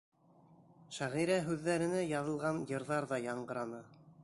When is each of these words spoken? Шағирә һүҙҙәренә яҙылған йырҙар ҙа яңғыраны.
Шағирә 0.97 1.35
һүҙҙәренә 1.51 2.01
яҙылған 2.13 2.65
йырҙар 2.73 3.11
ҙа 3.15 3.23
яңғыраны. 3.29 3.87